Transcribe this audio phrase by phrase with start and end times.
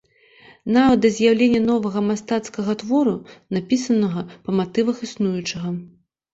[0.77, 3.15] Нават да з'яўлення новага мастацкага твору,
[3.59, 5.69] напісанага па матывах існуючага.